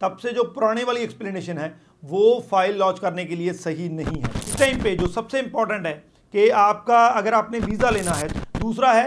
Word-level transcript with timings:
तब 0.00 0.16
से 0.16 0.30
जो 0.32 0.42
पुराने 0.44 0.84
वाली 0.84 1.00
एक्सप्लेनेशन 1.00 1.58
है 1.58 1.74
वो 2.04 2.22
फ़ाइल 2.50 2.76
लॉन्च 2.78 2.98
करने 2.98 3.24
के 3.24 3.36
लिए 3.36 3.52
सही 3.52 3.88
नहीं 3.90 4.20
है। 4.22 4.30
इस 4.38 4.56
टाइम 4.58 4.82
पे 4.82 4.94
जो 4.96 5.06
सबसे 5.08 5.38
इंपॉर्टेंट 5.40 5.86
है 5.86 5.92
कि 6.34 6.48
आपका 6.62 7.06
अगर 7.08 7.34
आपने 7.34 7.58
वीज़ा 7.60 7.90
लेना 7.90 8.12
है 8.12 8.28
दूसरा 8.58 8.92
है 8.92 9.06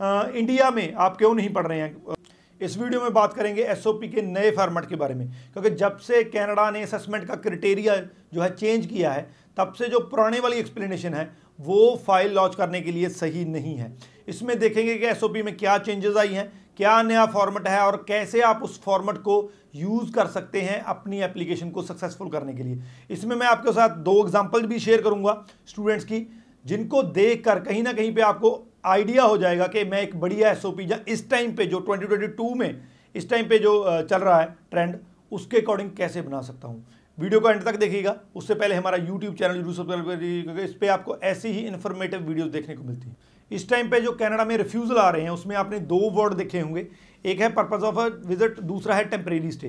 आ, 0.00 0.22
इंडिया 0.24 0.70
में 0.70 0.94
आप 0.94 1.16
क्यों 1.16 1.34
नहीं 1.34 1.52
पढ़ 1.52 1.66
रहे 1.66 1.80
हैं? 1.80 2.16
इस 2.60 2.76
वीडियो 2.78 3.00
में 3.00 3.12
बात 3.12 3.32
करेंगे 3.34 3.62
एसओपी 3.62 4.08
के 4.08 4.22
नए 4.22 4.50
फॉर्मेट 4.50 4.88
के 4.88 4.96
बारे 4.96 5.14
में 5.14 5.26
क्योंकि 5.52 5.70
जब 5.76 5.96
से 5.98 6.22
कनाडा 6.24 6.70
ने 6.70 6.82
असेसमेंट 6.82 7.26
का 7.28 7.34
क्रिटेरिया 7.36 7.96
जो 8.34 8.42
है 8.42 8.54
चेंज 8.54 8.86
किया 8.86 9.12
है 9.12 9.26
तब 9.56 9.72
से 9.72 9.88
जो 9.88 10.00
पुराने 10.02 10.40
वाली 10.40 10.56
एक्सप्लेनेशन 10.56 11.14
है, 11.14 11.30
वो 11.58 12.02
फ़ाइल 12.06 12.32
लॉन्च 12.34 12.54
करने 12.54 12.80
के 12.80 12.92
लिए 12.92 13.08
सही 13.10 13.44
नहीं 13.46 13.74
है। 13.76 13.96
इसमें 14.28 14.58
देखेंगे 14.58 14.96
कि 14.96 15.06
एसओपी 15.06 15.42
में 15.42 15.56
क्या 15.56 15.76
चेंजेस 15.78 16.16
आई 16.16 16.28
हैं, 16.28 16.52
क्या 16.76 17.00
नया 17.02 17.24
फॉर्मेट 17.26 17.68
है 17.68 17.80
और 17.80 18.04
कैसे 18.08 18.40
आप 18.42 18.62
उस 18.62 18.80
फॉर्मेट 18.82 19.18
को 19.18 19.50
यूज़ 19.76 20.12
कर 20.12 20.26
सकते 20.28 20.60
हैं 20.60 20.80
अपनी 20.82 21.20
एप्लीकेशन 21.22 21.70
को 21.70 21.82
सक्सेसफुल 21.82 22.28
करने 22.30 22.54
के 22.54 22.62
लिए। 22.62 22.82
इसमें 23.10 23.34
मैं 23.36 23.46
आपके 23.46 23.72
साथ 23.72 23.96
दो 24.00 24.20
एग्ज़ाम्पल 24.22 24.66
भी 24.66 24.78
शेयर 24.78 25.02
करूँगा 25.02 25.44
स्टूडेंट्स 25.66 26.04
की, 26.04 26.26
जिनको 26.64 27.02
देखकर 27.02 27.60
कहीं 27.60 27.82
ना 27.82 27.92
कहीं 27.92 28.14
पे 28.14 28.22
आपको 28.22 28.60
आइडिया 28.86 29.22
हो 29.22 29.36
जाएगा 29.38 29.66
कि 29.66 29.84
मैं 29.84 30.00
एक 30.02 30.18
बढ़िया 30.20 30.50
एस 30.50 30.64
ओ 30.64 30.70
पी 30.72 30.90
या 30.90 30.98
इस 31.08 31.28
टाइम 31.30 31.54
पे 31.56 31.66
जो 31.66 31.80
2022 31.80 32.54
में, 32.56 32.82
इस 33.14 33.28
टाइम 33.30 33.48
पे 33.48 33.58
जो 33.58 34.02
चल 34.02 34.18
रहा 34.18 34.40
है 34.40 34.54
ट्रेंड 34.70 34.96
उसके 35.32 35.58
अकॉर्डिंग 35.58 35.90
कैसे 35.90 36.22
बना 36.22 36.40
सकता 36.40 36.68
हूँ। 36.68 36.84
वीडियो 37.18 37.40
को 37.40 37.50
एंड 37.50 37.62
तक 37.64 37.76
देखिएगा। 37.76 38.16
उससे 38.36 38.54
पहले 38.54 38.74
हमारा 38.74 38.96
यूट्यूब 38.98 39.34
चैनल, 39.34 39.54
ज़रूर 39.54 39.74
सब्सक्राइब 39.74 40.06
करिए, 40.06 40.42
क्योंकि 40.42 40.62
इस 40.62 40.72
पर 40.72 40.88
आपको 40.88 41.16
ऐसी 41.24 41.48
ही 41.50 41.60
इन्फॉर्मेटिव 41.62 42.20
वीडियोस 42.20 42.48
देखने 42.50 42.74
को 42.74 42.84
मिलती 42.84 43.08
है। 43.08 43.16
इस 43.50 43.68
टाइम 43.70 43.90
पे 43.90 44.00
जो 44.00 44.12
कनाडा 44.12 44.44
में 44.44 44.56
रिफ्यूज़ल 44.56 44.98
आ 44.98 45.08
रहे 45.10 45.22
हैं, 45.22 45.30
उसमें 45.30 45.56
आपने 45.56 45.78
दो 45.82 45.98
वर्ड 46.12 46.34
देखे 46.34 46.60
होंगे। 46.60 46.86
एक 47.24 47.40
है 47.40 47.48
पर्पज़ 47.54 47.84
ऑफ़ 47.84 47.98
अ 47.98 48.06
विज़िट 48.26 48.60
दूसरा 48.62 48.94
है 48.94 49.04
टेम्परेरी 49.06 49.50
स्टे 49.52 49.68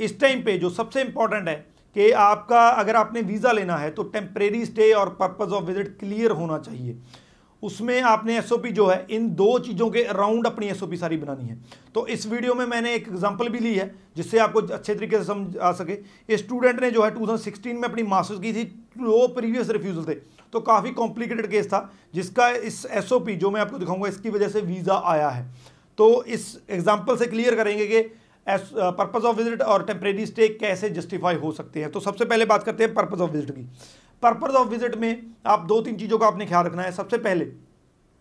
इस 0.00 0.18
टाइम 0.20 0.42
पे 0.42 0.56
जो 0.58 0.70
सबसे 0.70 1.00
इंपॉर्टेंट 1.02 1.48
है 1.48 1.54
कि 1.96 2.10
आपका, 2.12 2.68
अगर 2.70 2.96
आपने 2.96 3.20
वीज़ा 3.22 3.52
लेना 3.52 3.76
है 3.76 3.90
तो 3.90 4.02
टेम्परेरी 4.04 4.64
स्टे 4.66 4.92
और 4.92 5.08
पर्पज़ 5.20 5.52
ऑफ़ 5.52 5.64
विज़िट 5.64 5.96
क्लियर 6.00 6.30
होना 6.32 6.58
चाहिए। 6.58 6.98
उसमें 7.62 8.00
आपने 8.02 8.36
एसओपी 8.38 8.70
जो 8.70 8.86
है, 8.86 9.06
इन 9.10 9.28
दो 9.34 9.58
चीज़ों 9.58 9.88
के 9.90 10.02
अराउंड 10.04 10.46
अपनी 10.46 10.66
एसओपी 10.68 10.96
सारी 10.96 11.16
बनानी 11.16 11.48
है। 11.48 11.58
तो 11.94 12.06
इस 12.06 12.26
वीडियो 12.26 12.54
में 12.54 12.64
मैंने 12.66 12.94
एक 12.94 13.08
एग्जांपल 13.08 13.48
भी 13.48 13.58
ली 13.58 13.74
है, 13.74 13.94
जिससे 14.16 14.38
आपको 14.38 14.60
अच्छे 14.62 14.94
तरीके 14.94 15.18
से 15.18 15.24
समझ 15.24 15.56
आ 15.58 15.72
सके। 15.74 15.98
इस 16.28 16.40
स्टूडेंट 16.40 16.80
ने 16.80 16.90
जो 16.90 17.04
है 17.04 17.10
2016 17.12 17.74
में 17.74 17.88
अपनी 17.88 18.02
मास्टर्स 18.04 18.40
की 18.40 18.52
थी 18.52 18.64
दो 18.98 19.26
प्रीवियस 19.30 19.70
रिफ्यूज़ल 19.70 20.04
थे। 20.04 20.18
तो 20.52 20.60
काफ़ी 20.62 20.90
कॉम्प्लिकेटेड 20.92 21.50
केस 21.50 21.66
था, 21.66 21.90
जिसका 22.14 22.48
इस 22.48 22.84
एसओपी 22.92 23.36
जो 23.36 23.50
मैं 23.50 23.60
आपको 23.60 23.78
दिखाऊँगा, 23.78 24.08
इसकी 24.08 24.30
वजह 24.30 24.48
से 24.48 24.60
वीज़ा 24.62 25.02
आया 25.06 25.28
है। 25.30 25.50
तो 25.98 26.22
इस 26.24 26.58
एग्ज़ाम्पल 26.70 27.16
से 27.16 27.26
क्लियर 27.26 27.54
करेंगे 27.54 27.86
कि 27.86 28.00
पर्पज़ 28.46 29.24
ऑफ़ 29.24 29.36
विज़िट 29.36 29.62
और 29.62 29.84
टेम्परेरी 29.84 30.26
स्टे 30.26 30.48
कैसे 30.50 30.88
जस्टिफाई 30.90 31.34
हो 31.36 31.50
सकते 31.52 31.80
हैं। 31.80 31.90
तो 31.92 32.00
सबसे 32.00 32.24
पहले 32.24 32.44
बात 32.44 32.62
करते 32.62 32.84
हैं 32.84 32.92
पर्पज़ 32.94 33.22
ऑफ़ 33.22 33.30
विज़िट 33.30 33.50
की। 33.50 33.68
पर्पज़ 34.22 34.54
ऑफ़ 34.54 34.68
विज़िट 34.68 34.96
में 34.96 35.22
आप 35.46 35.66
दो 35.68 35.80
तीन 35.80 35.96
चीज़ों 35.96 36.18
का 36.18 36.26
आपने 36.26 36.46
ख्याल 36.46 36.64
रखना 36.64 36.82
है। 36.82 36.92
सबसे 36.92 37.18
पहले, 37.18 37.46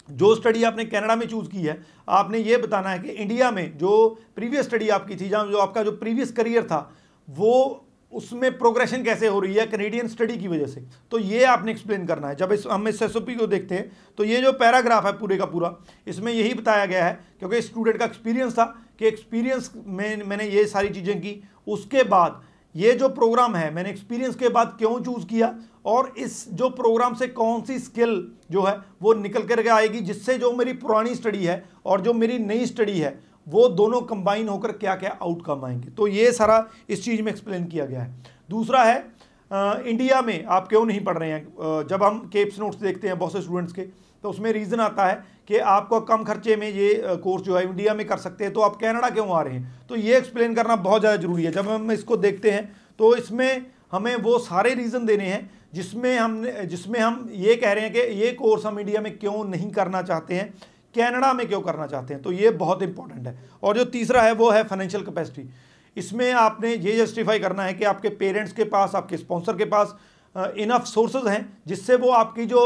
जो 0.09 0.33
स्टडी 0.35 0.63
आपने 0.63 0.85
कनाडा 0.85 1.15
में 1.15 1.27
चूज़ 1.27 1.49
की 1.49 1.61
है, 1.61 1.81
आपने 2.09 2.39
ये 2.39 2.57
बताना 2.57 2.89
है 2.89 2.99
कि 2.99 3.09
इंडिया 3.09 3.49
में 3.51 3.77
जो 3.77 4.07
प्रीवियस 4.35 4.66
स्टडी 4.66 4.89
आपकी 4.89 5.16
थी, 5.16 5.29
जहाँ 5.29 5.47
जो 5.47 5.57
आपका 5.59 5.83
जो 5.83 5.91
प्रीवियस 5.93 6.31
करियर 6.33 6.63
था, 6.63 6.91
वो 7.27 7.81
उसमें 8.11 8.57
प्रोग्रेशन 8.57 9.03
कैसे 9.03 9.27
हो 9.27 9.39
रही 9.39 9.53
है 9.53 9.66
कनेडियन 9.67 10.07
स्टडी 10.07 10.35
की 10.38 10.47
वजह 10.47 10.66
से। 10.66 10.81
तो 11.11 11.19
ये 11.19 11.43
आपने 11.45 11.71
एक्सप्लेन 11.71 12.05
करना 12.07 12.27
है। 12.27 12.35
जब 12.35 12.51
इस, 12.51 12.66
हम 12.67 12.88
इस 12.88 13.01
एस 13.01 13.13
को 13.16 13.47
देखते 13.47 13.75
हैं 13.75 13.91
तो 14.17 14.23
ये 14.23 14.41
जो 14.41 14.51
पैराग्राफ 14.53 15.05
है 15.05 15.11
पूरे 15.19 15.38
का 15.38 15.45
पूरा, 15.45 15.75
इसमें 16.07 16.31
यही 16.33 16.53
बताया 16.53 16.85
गया 16.85 17.05
है, 17.05 17.19
क्योंकि 17.39 17.61
स्टूडेंट 17.61 17.97
का 17.97 18.05
एक्सपीरियंस 18.05 18.53
था 18.53 18.66
कि 18.99 19.07
एक्सपीरियंस 19.07 19.71
में, 19.77 20.23
मैंने 20.23 20.47
ये 20.47 20.66
सारी 20.67 20.89
चीज़ें 20.89 21.19
की, 21.21 21.41
उसके 21.67 22.03
बाद 22.05 22.41
ये 22.75 22.91
जो 22.91 23.09
प्रोग्राम 23.09 23.55
है 23.55 23.73
मैंने 23.73 23.89
एक्सपीरियंस 23.89 24.35
के 24.35 24.49
बाद 24.49 24.75
क्यों 24.77 24.99
चूज़ 24.99 25.25
किया 25.25 25.55
और 25.85 26.13
इस 26.17 26.49
जो 26.53 26.69
प्रोग्राम 26.69 27.13
से 27.13 27.27
कौन 27.27 27.61
सी 27.61 27.79
स्किल 27.79 28.31
जो 28.51 28.63
है 28.63 28.77
वो 29.01 29.13
निकल 29.13 29.43
कर 29.43 29.67
आएगी 29.67 30.00
जिससे 30.00 30.38
जो 30.38 30.51
मेरी 30.53 30.73
पुरानी 30.73 31.16
स्टडी 31.16 31.45
है 31.45 31.63
और 31.85 32.01
जो 32.01 32.13
मेरी 32.13 32.39
नई 32.39 32.66
स्टडी 32.66 33.00
है 33.00 33.19
वो 33.47 33.67
दोनों 33.69 34.01
कंबाइन 34.01 34.50
होकर 34.50 34.72
क्या 34.72 34.95
क्या 34.95 35.17
आउटकम 35.22 35.66
आएँगे। 35.66 35.89
तो 35.89 36.07
ये 36.07 36.31
सारा 36.31 36.67
इस 36.89 37.03
चीज़ 37.05 37.22
में 37.22 37.31
एक्सप्लेन 37.31 37.66
किया 37.66 37.85
गया 37.85 38.01
है। 38.01 38.23
दूसरा 38.50 38.83
है 38.83 39.16
आ, 39.51 39.75
इंडिया 39.85 40.21
में 40.21 40.45
आप 40.45 40.67
क्यों 40.67 40.85
नहीं 40.85 41.03
पढ़ 41.03 41.17
रहे 41.17 41.31
हैं? 41.31 41.47
जब 41.89 42.03
हम 42.03 42.19
केप्स 42.33 42.59
नोट्स 42.59 42.77
देखते 42.77 43.07
हैं 43.07 43.19
बहुत 43.19 43.33
से 43.33 43.41
स्टूडेंट्स 43.41 43.73
के 43.73 43.81
तो 44.25 44.30
उसमें 44.30 44.52
रीज़न 44.53 44.80
आता 44.81 45.06
है 45.06 45.16
कि 45.47 45.58
आपको 45.72 46.00
कम 46.02 46.24
खर्चे 46.24 46.56
में 46.56 46.68
ये 46.68 47.18
कोर्स 47.24 47.44
जो 47.44 47.56
है 47.58 47.63
इंडिया 47.63 47.94
में 47.94 48.06
कर 48.08 48.18
सकते 48.18 48.44
हैं 48.44 48.53
तो 48.53 48.62
आप 48.62 48.75
कनाडा 48.75 49.09
क्यों 49.09 49.30
आ 49.30 49.41
रहे 49.41 49.53
हैं? 49.53 49.88
तो 49.90 49.96
ये 49.97 50.16
एक्सप्लेन 50.18 50.56
करना 50.56 50.75
बहुत 50.78 51.02
ज़्यादा 51.02 51.18
ज़रूरी 51.18 51.44
है। 51.44 51.52
जब 51.52 51.68
हम 51.69 51.91
इसको 51.91 52.18
देखते 52.18 52.52
हैं 52.52 52.63
तो 53.00 53.16
इसमें 53.16 53.66
हमें 53.91 54.16
वो 54.18 54.38
सारे 54.41 54.74
रीज़न 54.75 55.06
देने 55.06 55.25
हैं 55.25 55.50
जिसमें 55.74 56.18
हम 56.18 56.41
जिसमें 56.66 57.00
हम 57.00 57.30
ये 57.34 57.56
कह 57.56 57.74
रहे 57.74 57.84
हैं 57.84 57.94
कि 57.94 58.00
ये 58.22 58.31
कोर्स 58.34 58.66
हम 58.66 58.80
इंडिया 58.80 59.02
में 59.02 59.18
क्यों 59.18 59.44
नहीं 59.46 59.69
करना 59.72 60.02
चाहते 60.03 60.36
हैं 60.36 60.50
कनाडा 60.96 61.31
में 61.34 61.47
क्यों 61.47 61.62
करना 61.62 61.88
चाहते 61.88 62.13
हैं? 62.13 62.22
तो 62.24 62.31
ये 62.31 62.50
बहुत 62.56 62.84
इंपॉर्टेंट 62.84 63.28
है। 63.28 63.38
और 63.63 63.78
जो 63.78 63.86
तीसरा 63.92 64.22
है, 64.22 64.34
वो 64.34 64.50
है 64.50 64.63
फाइनेंशियल 64.63 65.03
कैपेसिटी 65.03 65.50
इसमें 65.97 66.31
आपने 66.34 66.74
ये 66.74 66.97
जस्टिफाई 66.97 67.40
करना 67.40 67.63
है 67.63 67.74
कि 67.74 67.84
आपके 67.86 68.09
पेरेंट्स 68.18 68.53
के 68.53 68.63
पास, 68.66 68.96
आपके 68.96 69.18
स्पॉन्सर 69.18 69.57
के 69.57 69.66
पास 69.68 69.96
इनफ 70.35 70.85
सोर्सेज 70.85 71.28
हैं 71.28 71.41
जिससे 71.68 71.96
वो 71.96 72.09
आपकी 72.12 72.46
जो 72.46 72.62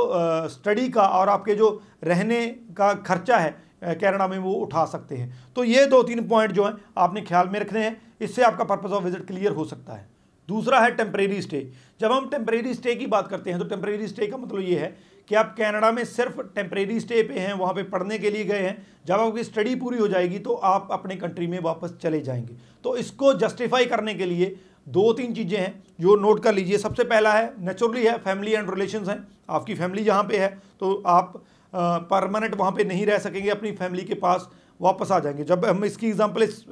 स्टडी 0.49 0.87
का 0.89 1.01
और 1.01 1.29
आपके 1.29 1.55
जो 1.55 1.69
रहने 2.03 2.45
का 2.77 2.93
खर्चा 3.03 3.37
है 3.37 3.49
कैनेडा 3.81 4.27
में 4.27 4.37
वो 4.37 4.53
उठा 4.53 4.85
सकते 4.87 5.15
हैं। 5.15 5.53
तो 5.55 5.63
ये 5.63 5.85
दो 5.87 6.01
तीन 6.03 6.27
पॉइंट 6.27 6.51
जो 6.51 6.65
हैं 6.65 6.73
आपने 6.97 7.21
ख्याल 7.21 7.49
में 7.49 7.59
रखने 7.59 7.83
हैं, 7.83 8.01
इससे 8.21 8.43
आपका 8.43 8.63
पर्पज़ 8.65 8.91
ऑफ़ 8.91 9.03
विज़िट 9.03 9.25
क्लियर 9.27 9.51
हो 9.51 9.65
सकता 9.65 9.93
है। 9.93 10.07
दूसरा 10.49 10.79
है 10.79 10.91
टेम्परेरी 10.91 11.41
स्टे 11.41 11.59
जब 11.99 12.11
हम 12.11 12.29
टेम्परेरी 12.29 12.73
स्टे 12.73 12.95
की 12.95 13.07
बात 13.07 13.27
करते 13.27 13.49
हैं 13.49 13.59
तो 13.59 13.65
टेम्परेरी 13.65 14.07
स्टे 14.07 14.27
का 14.27 14.37
मतलब 14.37 14.61
ये 14.61 14.79
है 14.79 14.95
कि 15.29 15.35
आप 15.35 15.53
कनाडा 15.57 15.91
में 15.91 16.03
सिर्फ़ 16.05 16.41
टेम्परेरी 16.55 16.99
स्टे 16.99 17.21
पे 17.23 17.33
हैं, 17.33 17.53
वहाँ 17.53 17.73
पे 17.73 17.83
पढ़ने 17.85 18.17
के 18.19 18.29
लिए 18.29 18.43
गए 18.45 18.59
हैं। 18.59 18.87
जब 19.05 19.13
आपकी 19.15 19.43
स्टडी 19.43 19.75
पूरी 19.75 19.97
हो 19.97 20.07
जाएगी 20.07 20.39
तो 20.39 20.53
आप 20.53 20.87
अपने 20.91 21.15
कंट्री 21.15 21.47
में 21.47 21.59
वापस 21.61 21.93
चले 22.01 22.21
जाएँगे। 22.21 22.55
तो 22.85 22.95
इसको 22.97 23.33
जस्टिफाई 23.35 23.85
करने 23.85 24.13
के 24.13 24.25
लिए 24.25 24.55
दो 24.89 25.11
तीन 25.13 25.33
चीज़ें 25.33 25.57
हैं, 25.57 25.83
जो 26.01 26.15
नोट 26.17 26.43
कर 26.43 26.53
लीजिए। 26.53 26.77
सबसे 26.77 27.03
पहला 27.05 27.33
है 27.33 27.53
नेचुरली 27.59 28.05
है 28.05 28.17
फैमिली 28.19 28.53
एंड 28.53 28.69
रिलेशन 28.69 29.05
हैं। 29.05 29.25
आपकी 29.49 29.75
फैमिली 29.75 30.03
जहाँ 30.03 30.23
पे 30.23 30.37
है 30.37 30.47
तो 30.79 31.01
आप 31.07 31.41
परमानेंट 31.73 32.55
वहाँ 32.55 32.71
पे 32.71 32.83
नहीं 32.83 33.05
रह 33.05 33.17
सकेंगे, 33.19 33.49
अपनी 33.49 33.71
फैमिली 33.73 34.03
के 34.03 34.13
पास 34.15 34.49
वापस 34.79 35.11
आ 35.11 35.19
जाएँगे। 35.19 35.43
जब 35.43 35.65
हम 35.65 35.83
इसकी 35.85 36.07
एग्जांपल 36.07 36.43
इस 36.43 36.63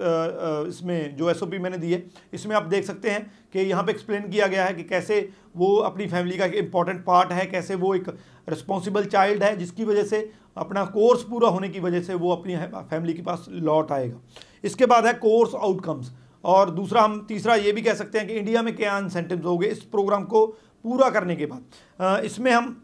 इसमें, 0.69 1.15
जो 1.15 1.29
एस 1.29 1.43
मैंने 1.43 1.77
दी 1.77 1.91
है, 1.91 2.03
इसमें 2.33 2.55
आप 2.55 2.63
देख 2.65 2.85
सकते 2.85 3.09
हैं 3.09 3.21
कि 3.53 3.59
यहाँ 3.61 3.83
पे 3.83 3.91
एक्सप्लेन 3.91 4.29
किया 4.29 4.47
गया 4.47 4.65
है 4.65 4.73
कि 4.73 4.83
कैसे 4.85 5.29
वो 5.55 5.75
अपनी 5.83 6.07
फैमिली 6.07 6.37
का 6.37 6.45
एक 6.45 6.53
इंपॉर्टेंट 6.55 7.03
पार्ट 7.05 7.31
है, 7.31 7.45
कैसे 7.45 7.75
वो 7.75 7.93
एक 7.95 8.09
रिस्पॉन्सिबल 8.49 9.05
चाइल्ड 9.05 9.43
है, 9.43 9.55
जिसकी 9.57 9.83
वजह 9.85 10.03
से 10.05 10.29
अपना 10.57 10.85
कोर्स 10.87 11.23
पूरा 11.23 11.49
होने 11.49 11.69
की 11.69 11.79
वजह 11.79 12.01
से 12.01 12.13
वो 12.15 12.31
अपनी 12.31 12.55
फैमिली 12.55 13.13
के 13.13 13.21
पास 13.21 13.45
लौट 13.49 13.91
आएगा। 13.91 14.19
इसके 14.63 14.85
बाद 14.85 15.05
है 15.05 15.13
कोर्स 15.15 15.55
आउटकम्स 15.55 16.11
और 16.47 16.69
दूसरा 16.71 17.01
हम 17.01 17.19
तीसरा 17.29 17.55
ये 17.57 17.71
भी 17.71 17.81
कह 17.81 17.93
सकते 17.95 18.17
हैं 18.17 18.27
कि 18.27 18.33
इंडिया 18.33 18.61
में 18.61 18.75
क्या 18.75 18.97
इंसेंटिव 18.99 19.47
हो 19.47 19.57
गए 19.57 19.67
इस 19.67 19.79
प्रोग्राम 19.85 20.23
को 20.25 20.45
पूरा 20.85 21.09
करने 21.09 21.35
के 21.35 21.45
बाद। 21.45 22.23
इसमें 22.25 22.51
हम 22.51 22.75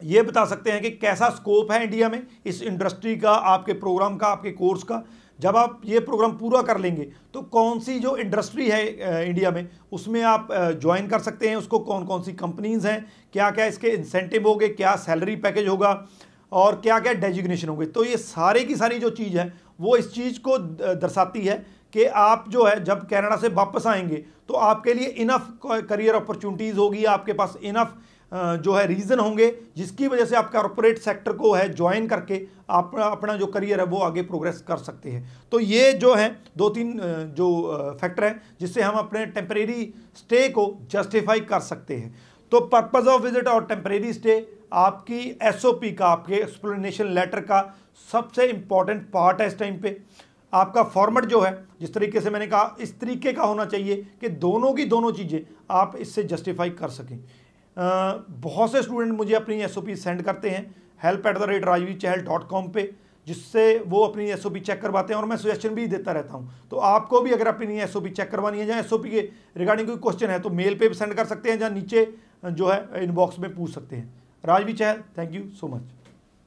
ये 0.00 0.22
बता 0.22 0.44
सकते 0.44 0.70
हैं 0.70 0.80
कि 0.82 0.90
कैसा 0.92 1.28
स्कोप 1.30 1.70
है 1.72 1.82
इंडिया 1.84 2.08
में 2.08 2.22
इस 2.46 2.62
इंडस्ट्री 2.62 3.16
का, 3.16 3.30
आपके 3.30 3.72
प्रोग्राम 3.74 4.16
का, 4.16 4.26
आपके 4.26 4.50
कोर्स 4.52 4.82
का। 4.82 5.02
जब 5.38 5.56
आप 5.56 5.80
ये 5.84 6.00
प्रोग्राम 6.00 6.32
पूरा 6.32 6.60
कर 6.62 6.78
लेंगे 6.78 7.06
तो 7.34 7.40
कौन 7.44 7.78
सी 7.80 7.98
जो 8.00 8.16
इंडस्ट्री 8.16 8.68
है 8.68 9.26
इंडिया 9.26 9.50
में, 9.50 9.68
उसमें 9.92 10.20
आप 10.24 10.48
ज्वाइन 10.80 11.06
कर 11.08 11.18
सकते 11.20 11.48
हैं 11.48 11.56
उसको 11.56 11.78
कौन 11.80 12.04
कौन 12.06 12.22
सी 12.22 12.32
कंपनीज़ 12.34 12.86
हैं 12.86 13.04
क्या 13.32 13.50
क्या 13.50 13.66
इसके 13.66 13.88
इंसेंटिव 13.88 14.48
होंगे, 14.48 14.68
क्या 14.70 14.94
सैलरी 14.96 15.36
पैकेज 15.38 15.68
होगा, 15.68 16.06
और 16.52 16.76
क्या 16.76 16.98
क्या 17.00 17.12
डेजिग्नेशन 17.14 17.68
होंगे। 17.68 17.86
तो 17.86 18.04
ये 18.04 18.16
सारे 18.18 18.64
की 18.64 18.76
सारी 18.76 18.98
जो 18.98 19.10
चीज़ 19.12 19.38
है, 19.38 19.52
वो 19.80 19.96
इस 19.96 20.12
चीज़ 20.14 20.38
को 20.40 20.58
दर्शाती 20.58 21.40
है 21.40 21.64
कि 21.94 22.04
आप 22.04 22.44
जो 22.48 22.64
है, 22.64 22.82
जब 22.84 23.06
कनाडा 23.08 23.36
से 23.36 23.48
वापस 23.50 23.86
आएँगे 23.86 24.24
तो 24.48 24.54
आपके 24.56 24.94
लिए 24.94 25.06
इनफ 25.06 25.52
करियर 25.64 26.14
अपॉर्चुनिटीज़ 26.14 26.76
होगी, 26.76 27.04
आपके 27.06 27.32
पास 27.34 27.56
इनफ 27.62 27.94
जो 28.32 28.72
है 28.72 28.86
रीज़न 28.86 29.18
होंगे, 29.18 29.46
जिसकी 29.76 30.06
वजह 30.08 30.24
से 30.24 30.36
आप 30.36 30.50
कॉरपोरेट 30.52 30.98
सेक्टर 30.98 31.32
को 31.32 31.52
है 31.54 31.68
ज्वाइन 31.70 32.06
करके 32.08 32.40
आप, 32.70 32.94
अपना 32.96 33.36
जो 33.36 33.46
करियर 33.46 33.80
है, 33.80 33.86
वो 33.86 33.98
आगे 33.98 34.22
प्रोग्रेस 34.22 34.60
कर 34.68 34.76
सकते 34.78 35.10
हैं। 35.10 35.48
तो 35.52 35.60
ये 35.60 35.92
जो 35.94 36.14
है 36.14 36.28
दो 36.56 36.68
तीन 36.70 36.92
जो 37.36 37.96
फैक्टर 38.00 38.24
हैं, 38.24 38.40
जिससे 38.60 38.82
हम 38.82 38.94
अपने 38.96 39.24
टेम्परेरी 39.28 39.92
स्टे 40.16 40.48
को 40.48 40.66
जस्टिफाई 40.90 41.40
कर 41.42 41.60
सकते 41.62 41.96
हैं। 41.96 42.14
तो 42.52 42.60
पर्पज़ 42.62 43.08
ऑफ़ 43.08 43.22
विज़िट 43.22 43.48
और 43.48 43.64
टेम्परेरी 43.66 44.12
स्टे 44.12 44.46
आपकी 44.74 45.20
एसओपी 45.44 45.92
का, 45.92 46.06
आपके 46.06 46.34
एक्सप्लेनेशन 46.34 47.14
लेटर 47.14 47.40
का 47.42 47.62
सबसे 48.08 48.46
इंपॉर्टेंट 48.48 49.10
पार्ट 49.10 49.40
है 49.40 49.46
इस 49.46 49.58
टाइम 49.58 49.80
पे। 49.80 49.96
आपका 50.54 50.82
फॉर्मेट 50.84 51.24
जो 51.26 51.40
है, 51.40 51.52
जिस 51.80 51.94
तरीके 51.94 52.20
से 52.20 52.30
मैंने 52.30 52.46
कहा, 52.46 52.76
इस 52.80 52.98
तरीके 53.00 53.32
का 53.32 53.42
होना 53.44 53.64
चाहिए 53.66 53.96
कि 54.20 54.28
दोनों 54.40 54.72
की 54.74 54.84
दोनों 54.86 55.12
चीज़ें 55.12 55.40
आप 55.72 55.96
इससे 55.98 56.22
जस्टिफाई 56.24 56.70
कर 56.72 56.88
सकें। 56.90 57.18
बहुत 57.76 58.72
से 58.72 58.82
स्टूडेंट 58.82 59.12
मुझे 59.12 59.34
अपनी 59.34 59.60
एसओपी 59.62 59.96
सेंड 59.98 60.22
करते 60.22 60.50
हैं 60.50 60.74
help 61.00 61.26
at 61.26 61.38
the 61.38 61.48
rate 61.50 61.64
Rajveer 61.64 61.98
Chahal 61.98 62.20
dot 62.22 62.48
com 62.48 62.68
पर 62.68 62.92
जिससे 63.26 63.64
वो 63.86 64.04
अपनी 64.04 64.24
एसओपी 64.30 64.60
चेक 64.60 64.80
करवाते 64.80 65.14
हैं 65.14 65.20
और 65.20 65.26
मैं 65.26 65.36
सजेशन 65.36 65.74
भी 65.74 65.86
देता 65.88 66.12
रहता 66.12 66.34
हूँ। 66.34 66.68
तो 66.70 66.76
आपको 66.78 67.20
भी 67.20 67.30
अगर 67.32 67.48
अपनी 67.48 67.78
एसओपी 67.80 68.10
चेक 68.10 68.30
करवानी 68.30 68.58
है, 68.58 68.66
या 68.66 68.78
एसओपी 68.78 69.10
के 69.10 69.20
रिगार्डिंग 69.56 69.88
कोई 69.88 69.96
क्वेश्चन 69.98 70.30
है 70.30 70.38
तो 70.40 70.50
मेल 70.52 70.78
पे 70.78 70.88
भी 70.88 70.94
सेंड 70.94 71.14
कर 71.14 71.24
सकते 71.26 71.50
हैं, 71.50 71.60
या 71.60 71.68
नीचे 71.70 72.06
जो 72.46 72.68
है 72.68 73.02
इनबॉक्स 73.02 73.38
में 73.38 73.54
पूछ 73.54 73.74
सकते 73.74 73.96
हैं। 73.96 74.12
Rajvi 74.44 74.72
Chahal 74.74 75.02
thank 75.18 75.34
you 75.34 75.42
so 75.50 75.68
much 75.68 75.82